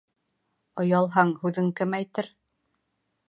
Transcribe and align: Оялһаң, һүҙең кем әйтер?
Оялһаң, 0.83 1.35
һүҙең 1.43 1.69
кем 1.81 1.93
әйтер? 1.99 2.31